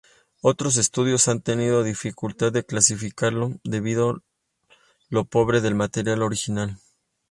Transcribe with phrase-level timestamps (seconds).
[0.41, 4.23] Otros estudios han tenido dificultad de clasificarlo, debido
[5.09, 6.79] lo pobre del material original.